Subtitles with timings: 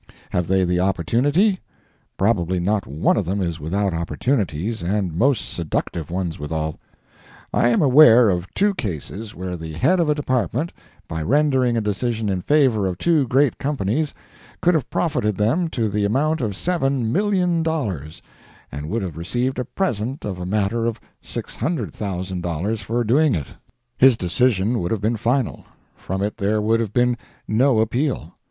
[0.31, 1.59] Have they the opportunity?
[2.17, 6.79] Probably not one of them is without opportunities, and most seductive ones withal.
[7.53, 10.73] I am aware of two cases where the head of a Department,
[11.07, 14.11] by rendering a decision in favor of two great companies,
[14.59, 18.21] could have profited them to the amount of $7,000,000,
[18.71, 23.45] and would have received a "present" of a matter of $600,000 for doing it.
[23.99, 28.33] His decision would have been final—from it there would have been no appeal.